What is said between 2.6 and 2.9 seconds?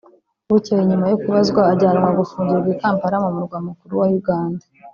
I